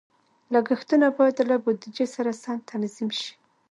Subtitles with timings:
[0.53, 3.31] لګښتونه باید له بودیجې سره سم تنظیم شي.